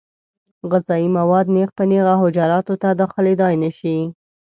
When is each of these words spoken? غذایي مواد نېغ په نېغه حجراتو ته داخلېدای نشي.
غذایي 0.69 1.07
مواد 1.17 1.45
نېغ 1.55 1.69
په 1.77 1.83
نېغه 1.91 2.13
حجراتو 2.23 2.73
ته 2.81 2.89
داخلېدای 3.01 3.53
نشي. 3.63 3.97